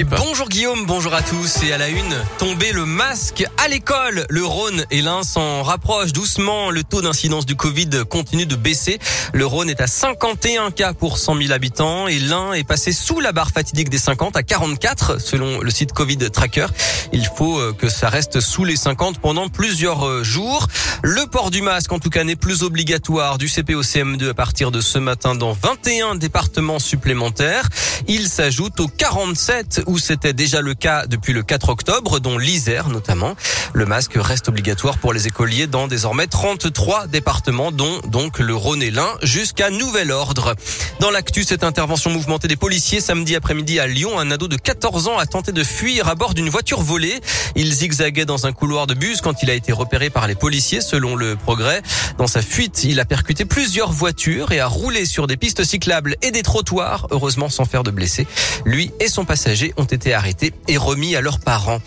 [0.00, 4.24] bonjour Guillaume, bonjour à tous et à la une, tomber le masque à l'école.
[4.30, 6.70] Le Rhône et l'Ain s'en rapprochent doucement.
[6.70, 8.98] Le taux d'incidence du Covid continue de baisser.
[9.34, 13.20] Le Rhône est à 51 cas pour 100 000 habitants et l'Ain est passé sous
[13.20, 16.68] la barre fatidique des 50 à 44 selon le site Covid Tracker.
[17.12, 20.68] Il faut euh, que ça reste sous les 50 pendant plusieurs euh, jours.
[21.02, 24.34] Le port du masque en tout cas n'est plus obligatoire du CP au CM2 à
[24.34, 27.68] partir de ce matin dans 21 départements supplémentaires.
[28.08, 32.88] Il s'ajoute aux 47 où c'était déjà le cas depuis le 4 octobre, dont l'Isère
[32.88, 33.34] notamment.
[33.72, 38.82] Le masque reste obligatoire pour les écoliers dans désormais 33 départements, dont donc le Rhône
[38.82, 40.54] et l'Ain, jusqu'à nouvel ordre.
[41.00, 45.08] Dans l'actu, cette intervention mouvementée des policiers samedi après-midi à Lyon, un ado de 14
[45.08, 47.20] ans a tenté de fuir à bord d'une voiture volée.
[47.56, 50.80] Il zigzaguait dans un couloir de bus quand il a été repéré par les policiers,
[50.80, 51.82] selon le progrès.
[52.18, 56.16] Dans sa fuite, il a percuté plusieurs voitures et a roulé sur des pistes cyclables
[56.22, 58.26] et des trottoirs, heureusement sans faire de blessés.
[58.64, 61.80] Lui et son passager ont été arrêtés et remis à leurs parents.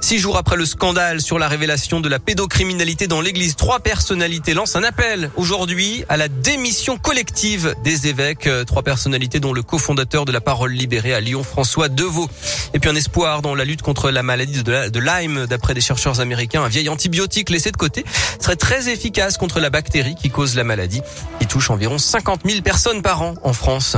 [0.00, 4.54] Six jours après le scandale sur la révélation de la pédocriminalité dans l'église, trois personnalités
[4.54, 8.46] lancent un appel aujourd'hui à la démission collective des évêques.
[8.46, 12.28] Euh, trois personnalités dont le cofondateur de la parole libérée à Lyon, François Deveau.
[12.72, 16.20] Et puis un espoir dans la lutte contre la maladie de, Lyme, d'après des chercheurs
[16.20, 16.62] américains.
[16.62, 18.04] Un vieil antibiotique laissé de côté
[18.40, 21.02] serait très efficace contre la bactérie qui cause la maladie,
[21.38, 23.96] qui touche environ 50 000 personnes par an en France.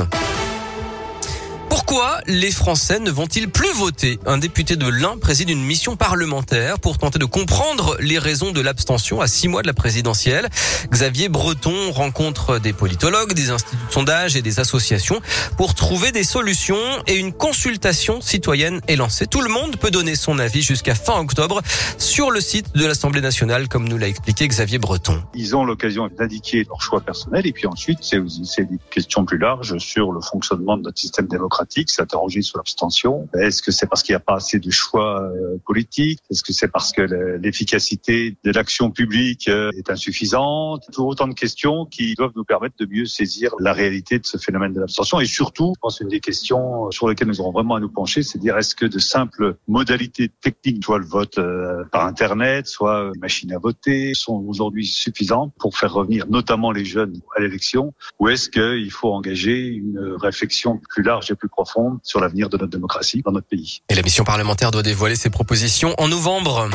[1.70, 6.80] Pourquoi les Français ne vont-ils plus voter Un député de l'Ain préside une mission parlementaire
[6.80, 10.48] pour tenter de comprendre les raisons de l'abstention à six mois de la présidentielle.
[10.90, 15.20] Xavier Breton rencontre des politologues, des instituts de sondage et des associations
[15.56, 16.76] pour trouver des solutions
[17.06, 19.28] et une consultation citoyenne est lancée.
[19.28, 21.62] Tout le monde peut donner son avis jusqu'à fin octobre
[21.98, 25.22] sur le site de l'Assemblée nationale, comme nous l'a expliqué Xavier Breton.
[25.34, 29.78] Ils ont l'occasion d'indiquer leur choix personnel et puis ensuite c'est des questions plus larges
[29.78, 33.28] sur le fonctionnement de notre système démocratique s'interroger sur l'abstention.
[33.34, 36.20] Est-ce que c'est parce qu'il n'y a pas assez de choix euh, politiques?
[36.30, 40.84] Est-ce que c'est parce que l'efficacité de l'action publique euh, est insuffisante?
[40.92, 44.38] Tout autant de questions qui doivent nous permettre de mieux saisir la réalité de ce
[44.38, 45.20] phénomène de l'abstention.
[45.20, 48.22] Et surtout, je pense une des questions sur lesquelles nous aurons vraiment à nous pencher,
[48.22, 52.66] c'est de dire est-ce que de simples modalités techniques, soit le vote euh, par Internet,
[52.66, 57.92] soit machine à voter, sont aujourd'hui suffisantes pour faire revenir notamment les jeunes à l'élection?
[58.18, 62.56] Ou est-ce qu'il faut engager une réflexion plus large et plus profonde sur l'avenir de
[62.56, 63.82] notre démocratie dans notre pays.
[63.88, 66.70] Et la mission parlementaire doit dévoiler ses propositions en novembre.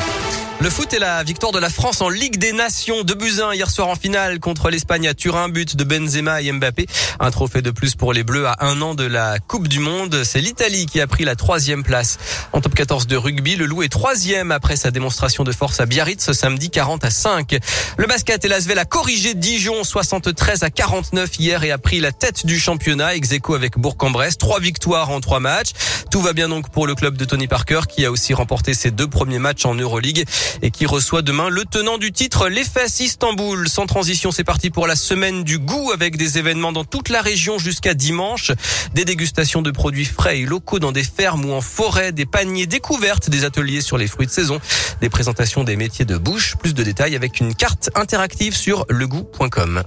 [0.58, 3.70] Le foot est la victoire de la France en Ligue des Nations de Buzyn hier
[3.70, 6.86] soir en finale contre l'Espagne à Turin, but de Benzema et Mbappé.
[7.20, 10.22] Un trophée de plus pour les Bleus à un an de la Coupe du Monde.
[10.24, 12.16] C'est l'Italie qui a pris la troisième place.
[12.54, 15.84] En top 14 de rugby, le Loup est troisième après sa démonstration de force à
[15.84, 17.58] Biarritz ce samedi 40 à 5.
[17.98, 22.12] Le basket et l'Asvel a corrigé Dijon 73 à 49 hier et a pris la
[22.12, 24.38] tête du championnat ex avec Bourg-en-Bresse.
[24.38, 25.72] Trois victoires en trois matchs.
[26.10, 28.90] Tout va bien donc pour le club de Tony Parker qui a aussi remporté ses
[28.90, 30.24] deux premiers matchs en Euroleague
[30.62, 33.68] et qui reçoit demain le tenant du titre, l'EFS Istanbul.
[33.68, 37.22] Sans transition, c'est parti pour la semaine du goût avec des événements dans toute la
[37.22, 38.52] région jusqu'à dimanche.
[38.94, 42.66] Des dégustations de produits frais et locaux dans des fermes ou en forêt, des paniers
[42.66, 44.60] découvertes, des ateliers sur les fruits de saison,
[45.00, 46.56] des présentations des métiers de bouche.
[46.56, 49.84] Plus de détails avec une carte interactive sur legout.com.